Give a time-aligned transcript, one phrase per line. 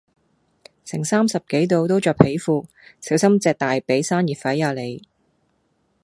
[0.83, 2.65] 成三十幾度都著皮褲，
[2.99, 5.03] 小心隻大髀生熱痱呀你